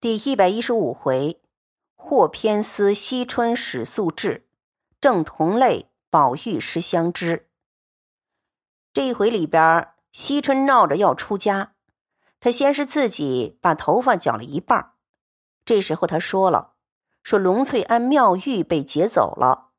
[0.00, 1.42] 第一百一十五回，
[1.94, 4.46] 霍偏思惜春始素质，
[4.98, 7.50] 正同类宝玉识相知。
[8.94, 11.74] 这一回里边，惜春闹着要出家，
[12.40, 14.92] 他先是自己把头发绞了一半
[15.66, 16.72] 这时候他说了，
[17.22, 19.72] 说龙翠庵妙玉被劫走了，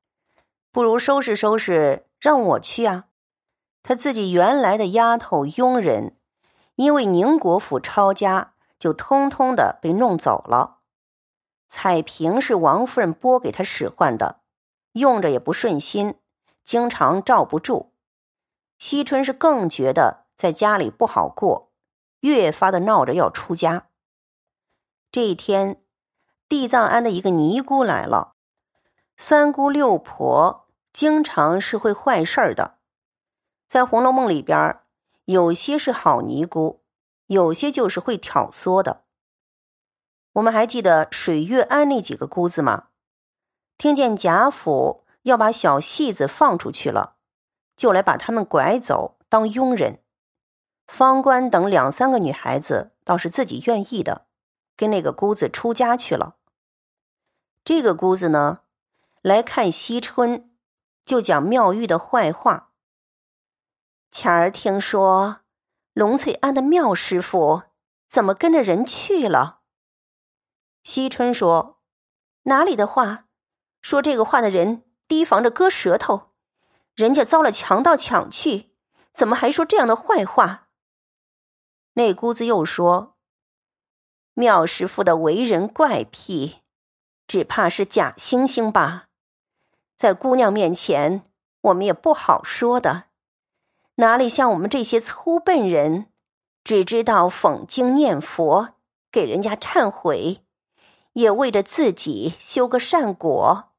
[0.71, 3.05] 不如收拾收拾，让我去啊。
[3.81, 6.15] 他自己原来的丫头佣人，
[6.75, 8.50] 因为宁国府抄家。
[8.82, 10.79] 就通通的被弄走了。
[11.70, 14.41] 彩屏是王夫人拨给他使唤的，
[14.94, 16.16] 用着也不顺心，
[16.66, 17.94] 经常罩不住。
[18.80, 21.71] 惜春是更觉得在家里不好过，
[22.21, 23.90] 越发的闹着要出家。
[25.12, 25.84] 这一天，
[26.49, 28.34] 地藏庵的一个尼姑来了。
[29.16, 32.79] 三姑六婆经常是会坏事儿的，
[33.68, 34.79] 在《红楼梦》里边，
[35.26, 36.80] 有些是好尼姑。
[37.31, 39.05] 有些就是会挑唆的。
[40.34, 42.90] 我们还记得水月庵那几个姑子吗？
[43.77, 47.15] 听见贾府要把小戏子放出去了，
[47.77, 50.04] 就来把他们拐走当佣人。
[50.87, 54.27] 方官等两三个女孩子倒是自己愿意的，
[54.76, 56.35] 跟那个姑子出家去了。
[57.63, 58.63] 这个姑子呢，
[59.21, 60.52] 来看惜春，
[61.05, 62.71] 就讲妙玉的坏话。
[64.12, 65.41] 前儿听说。
[65.94, 67.63] 龙翠庵的妙师傅
[68.07, 69.59] 怎么跟着人去了？
[70.84, 71.81] 惜春说
[72.44, 73.25] ：“哪里的话？
[73.81, 76.31] 说这个话的人提防着割舌头，
[76.95, 78.72] 人家遭了强盗抢去，
[79.13, 80.69] 怎么还说这样的坏话？”
[81.94, 83.17] 那姑子又说
[84.34, 86.62] ：“妙师傅的为人怪癖，
[87.28, 89.09] 只怕是假惺惺吧？
[89.97, 91.29] 在姑娘面前，
[91.59, 93.10] 我们也不好说的。”
[94.02, 96.07] 哪里像我们这些粗笨人，
[96.63, 98.69] 只知道讽经念佛，
[99.12, 100.44] 给人家忏悔，
[101.13, 103.74] 也为着自己修个善果。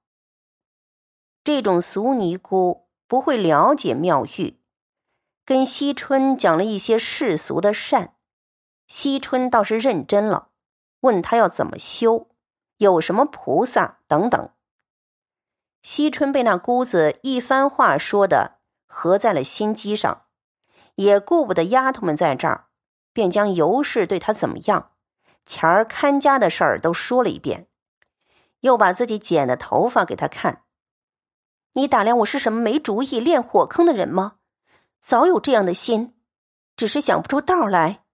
[1.43, 4.61] 这种俗尼姑不会了解妙玉，
[5.45, 8.15] 跟惜春讲了一些世俗的善，
[8.87, 10.51] 惜春倒是认真了，
[11.01, 12.29] 问他要怎么修，
[12.77, 14.51] 有什么菩萨等等。
[15.83, 18.62] 惜春被那姑子一番话说的。
[18.95, 20.25] 合在了心机上，
[20.97, 22.67] 也顾不得丫头们在这儿，
[23.15, 24.91] 便将尤氏对他怎么样，
[25.47, 27.69] 前儿看家的事儿都说了一遍，
[28.61, 30.65] 又把自己剪的头发给他看。
[31.73, 34.35] 你打量我是什么没主意、练火坑的人吗？
[35.01, 36.15] 早有这样的心，
[36.77, 38.05] 只是想不出道来。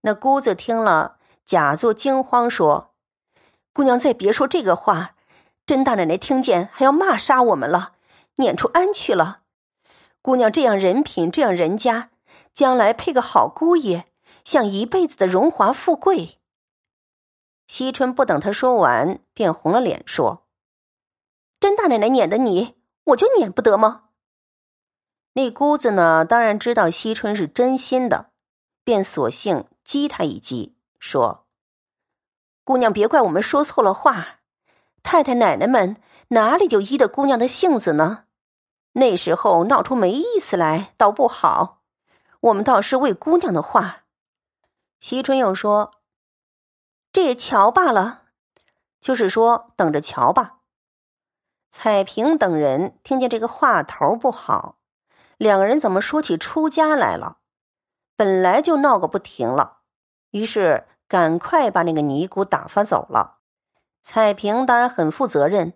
[0.00, 2.94] 那姑子听了，假作惊慌，说
[3.72, 5.14] ：“姑娘再别说这个话，
[5.64, 7.94] 甄大奶奶听见还要骂杀我们了，
[8.34, 9.42] 撵出庵去了。”
[10.28, 12.10] 姑娘这样人品，这样人家，
[12.52, 14.04] 将来配个好姑爷，
[14.44, 16.36] 享一辈子的荣华富贵。
[17.66, 20.46] 惜春不等他说完，便红了脸说
[21.58, 22.74] ：“甄大奶奶撵的你，
[23.04, 24.10] 我就撵不得吗？”
[25.32, 28.32] 那姑子呢，当然知道惜春是真心的，
[28.84, 31.46] 便索性激他一激，说
[32.64, 34.40] ：“姑娘别怪我们说错了话，
[35.02, 35.96] 太太奶奶们
[36.28, 38.24] 哪里就依的姑娘的性子呢？”
[38.98, 41.82] 那时候闹出没意思来，倒不好。
[42.40, 44.04] 我们倒是为姑娘的话。
[44.98, 45.92] 惜春又说
[47.12, 48.22] ：“这也瞧罢了，
[49.00, 50.56] 就是说等着瞧吧。”
[51.70, 54.78] 彩萍等人听见这个话头不好，
[55.36, 57.38] 两个人怎么说起出家来了？
[58.16, 59.82] 本来就闹个不停了，
[60.32, 63.38] 于是赶快把那个尼姑打发走了。
[64.02, 65.74] 彩萍当然很负责任，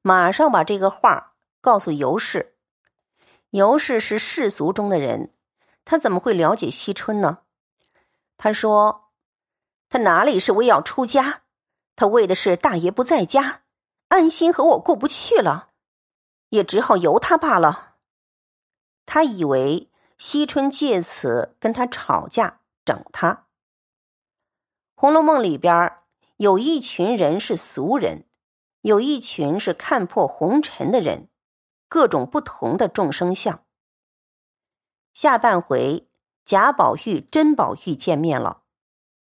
[0.00, 2.51] 马上把这个话告诉尤氏。
[3.52, 5.30] 尤氏是世俗中的人，
[5.84, 7.40] 他怎么会了解惜春呢？
[8.38, 9.10] 他说
[9.90, 11.42] ：“他哪里是为要出家，
[11.94, 13.64] 他为的是大爷不在家，
[14.08, 15.72] 安心和我过不去了，
[16.48, 17.96] 也只好由他罢了。”
[19.04, 23.34] 他以为惜春借此跟他吵架，整他。
[24.94, 25.98] 《红楼梦》里边
[26.38, 28.24] 有一群人是俗人，
[28.80, 31.28] 有一群是看破红尘的人。
[31.92, 33.62] 各种不同的众生相。
[35.12, 36.08] 下半回
[36.42, 38.62] 贾宝玉、甄宝玉见面了，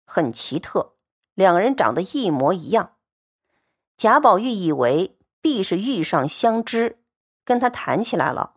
[0.05, 0.93] 很奇特，
[1.33, 2.97] 两人长得一模一样。
[3.97, 6.99] 贾宝玉以为必是遇上相知，
[7.43, 8.57] 跟他谈起来了，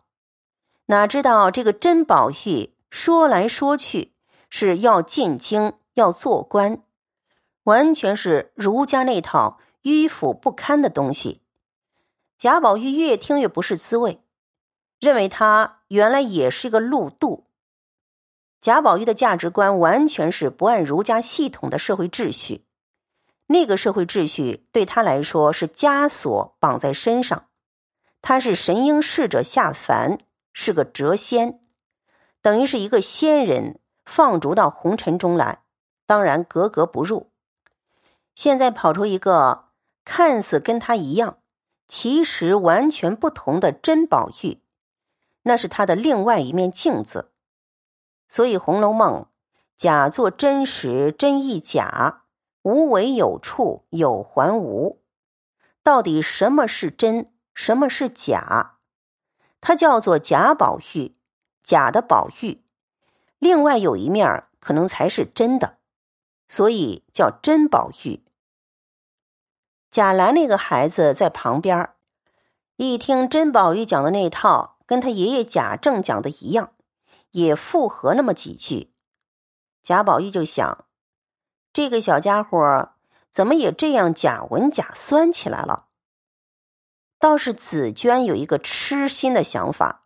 [0.86, 4.12] 哪知道这个甄宝玉说来说去
[4.50, 6.82] 是要进京，要做官，
[7.62, 11.41] 完全是儒家那套迂腐不堪的东西。
[12.42, 14.20] 贾宝玉越听越不是滋味，
[14.98, 17.46] 认为他原来也是个路度。
[18.60, 22.66] 贾宝玉的价值观完全是不按儒家系统的社会秩序，
[23.46, 27.46] 那个社会秩序对他来说是枷锁绑在身上，
[28.20, 30.18] 他是神瑛侍者下凡，
[30.52, 31.60] 是个谪仙，
[32.40, 35.62] 等于是一个仙人放逐到红尘中来，
[36.06, 37.30] 当然格格不入。
[38.34, 39.66] 现在跑出一个
[40.04, 41.38] 看似跟他一样，
[41.94, 44.62] 其实完全不同的真宝玉，
[45.42, 47.32] 那是他的另外一面镜子。
[48.26, 49.24] 所以《红楼梦》
[49.76, 52.22] 假作真实，真亦假；
[52.62, 55.02] 无为有处，有还无。
[55.82, 58.78] 到底什么是真，什么是假？
[59.60, 61.14] 它叫做假宝玉，
[61.62, 62.64] 假的宝玉。
[63.38, 65.76] 另外有一面可能才是真的。
[66.48, 68.21] 所以叫真宝玉。
[69.92, 71.90] 贾兰那个孩子在旁边
[72.76, 76.72] 一听甄宝玉讲的那套，跟他爷爷贾政讲的一样，
[77.32, 78.94] 也附和那么几句。
[79.82, 80.86] 贾宝玉就想，
[81.74, 82.92] 这个小家伙
[83.30, 85.88] 怎么也这样假文假酸起来了？
[87.18, 90.04] 倒是紫娟有一个痴心的想法，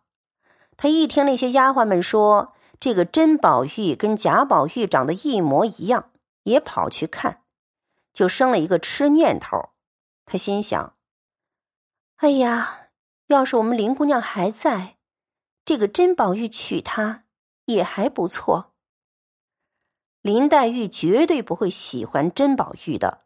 [0.75, 6.09] 她一听那些丫鬟们说这个甄宝玉跟贾宝玉长得一模一样。
[6.43, 7.43] 也跑去看，
[8.13, 9.69] 就生了一个痴念头。
[10.29, 10.97] 他心想
[12.17, 12.89] ：“哎呀，
[13.27, 14.97] 要是我们林姑娘还在，
[15.63, 17.23] 这个甄宝玉娶她
[17.63, 18.73] 也还不错。”
[20.21, 23.23] 林黛玉绝对不会喜欢甄宝玉的。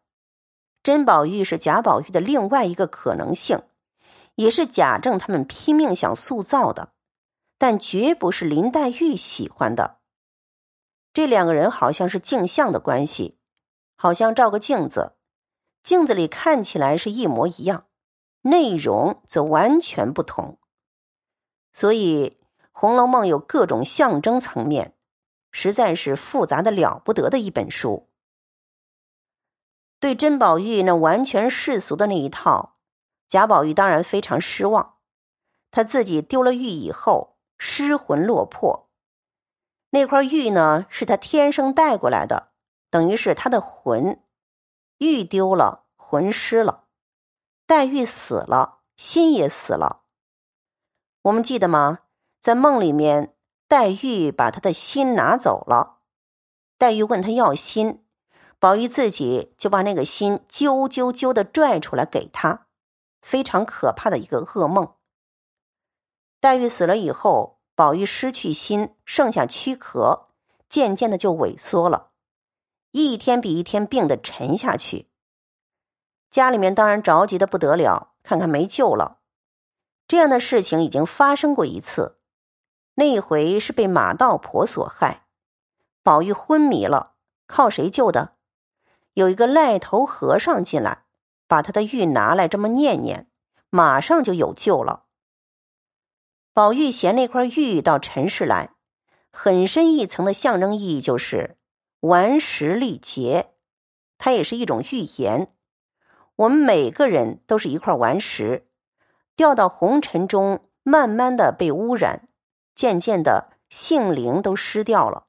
[0.84, 3.64] 甄宝玉是贾宝玉的另外一个可能性，
[4.36, 6.94] 也是贾政他们拼命想塑造的，
[7.58, 10.02] 但绝不是林黛玉喜欢的。
[11.14, 13.40] 这两个人好像是镜像的关系，
[13.96, 15.16] 好像照个镜子，
[15.84, 17.86] 镜子里看起来是一模一样，
[18.42, 20.60] 内容则完全不同。
[21.72, 22.38] 所以
[22.72, 24.96] 《红楼梦》有各种象征层面，
[25.52, 28.10] 实在是复杂的了不得的一本书。
[30.00, 32.78] 对甄宝玉那完全世俗的那一套，
[33.28, 34.98] 贾宝玉当然非常失望。
[35.70, 38.90] 他自己丢了玉以后，失魂落魄。
[39.92, 42.52] 那块玉呢，是他天生带过来的，
[42.90, 44.22] 等于是他的魂。
[45.02, 46.84] 玉丢了，魂失了；
[47.66, 50.04] 黛玉死了，心也死了。
[51.24, 52.02] 我们记得吗？
[52.40, 53.36] 在梦里面，
[53.68, 56.02] 黛玉把他的心拿走了。
[56.78, 58.06] 黛玉问他要心，
[58.60, 62.68] 宝玉自己就把那个心揪揪揪的拽出来给他，
[63.24, 64.94] 非常可怕的一个噩梦。
[66.40, 67.58] 黛玉死了以后。
[67.74, 70.28] 宝玉失去心，剩下躯壳，
[70.70, 72.11] 渐渐的就萎缩了，
[72.92, 75.08] 一天比一天病得沉下去。
[76.30, 79.20] 家里面当然着急的不得了，看看没救了。
[80.08, 82.18] 这样的事情已经发生过一次，
[82.96, 85.26] 那一回是被马道婆所害，
[86.04, 87.14] 宝玉昏迷了，
[87.48, 88.36] 靠谁救的？
[89.14, 91.06] 有一个赖头和尚进来，
[91.48, 93.30] 把他的玉拿来，这么念念，
[93.70, 95.06] 马上就有救了。
[96.54, 98.76] 宝玉衔那块玉到尘世来，
[99.32, 101.58] 很深一层的象征意义就是
[102.02, 103.54] 顽石力竭，
[104.20, 105.52] 它也是一种预言。
[106.36, 108.68] 我们每个人都是一块顽石，
[109.36, 112.30] 掉到红尘中，慢慢的被污染，
[112.76, 115.26] 渐渐的性灵都失掉了。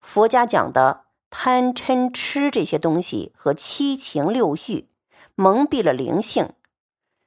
[0.00, 4.88] 佛家讲的贪嗔痴这些东西和七情六欲
[5.34, 6.52] 蒙蔽了灵性，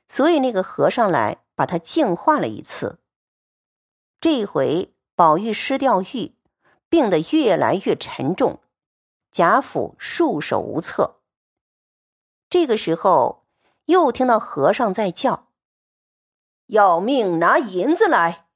[0.07, 1.39] 所以那个和尚来。
[1.53, 2.97] 把它净化了一次。
[4.19, 6.33] 这回宝玉失掉玉，
[6.91, 8.59] 病得越来越沉重，
[9.31, 11.21] 贾府束手无策。
[12.49, 13.45] 这个时候，
[13.85, 15.47] 又听到和尚在叫
[16.67, 18.47] ：“要命，拿银子来！”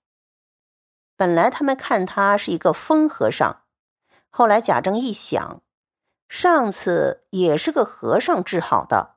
[1.15, 3.63] 本来他们看他是一个疯和尚，
[4.29, 5.61] 后来贾政一想，
[6.27, 9.15] 上次也是个和尚治好的，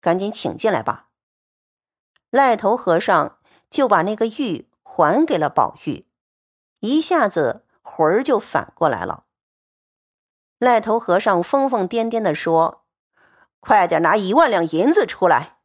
[0.00, 1.10] 赶紧请进来吧。
[2.30, 3.38] 赖头和尚
[3.70, 6.08] 就把那个玉还给了宝玉，
[6.80, 7.64] 一下子
[7.98, 9.24] 魂儿就反过来了。
[10.60, 12.84] 赖头和尚疯疯癫癫的说
[13.58, 15.58] ：“快点拿一万两银子出来！”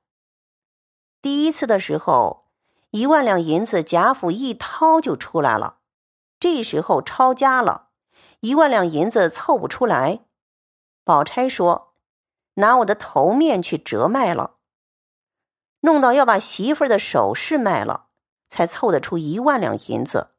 [1.22, 2.48] 第一次的时候，
[2.90, 5.78] 一万两银子贾府一掏就出来了，
[6.40, 7.90] 这时候抄家了，
[8.40, 10.26] 一万两银子凑不出来。
[11.04, 11.94] 宝钗说
[12.56, 14.56] ：“拿我的头面去折卖了。”
[15.82, 18.08] 弄到要把媳妇儿的首饰卖了，
[18.48, 20.33] 才凑得出一万两银子。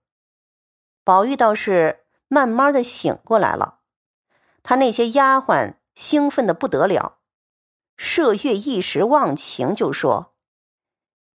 [1.04, 3.80] 宝玉倒是慢慢的醒过来了，
[4.62, 7.18] 他那些丫鬟兴奋的不得了，
[7.98, 10.34] 麝月一时忘情，就说：“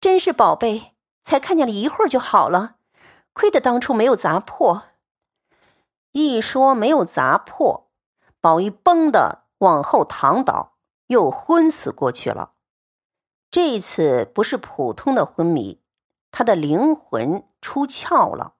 [0.00, 2.76] 真是宝贝，才看见了一会儿就好了，
[3.32, 4.84] 亏得当初没有砸破。”
[6.12, 7.90] 一说没有砸破，
[8.40, 12.52] 宝玉嘣的往后躺倒，又昏死过去了。
[13.50, 15.80] 这次不是普通的昏迷，
[16.30, 18.54] 他的灵魂出窍了。